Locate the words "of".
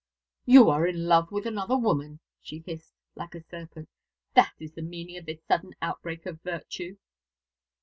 5.17-5.27, 6.25-6.41